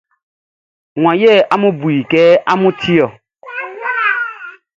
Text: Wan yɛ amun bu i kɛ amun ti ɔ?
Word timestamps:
Wan 1.01 1.15
yɛ 1.21 1.31
amun 1.53 1.73
bu 1.79 1.87
i 1.99 2.01
kɛ 2.11 2.21
amun 2.51 2.75
ti 2.79 2.93
ɔ? 3.05 3.07